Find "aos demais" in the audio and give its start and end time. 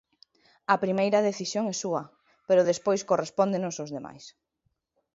3.77-4.25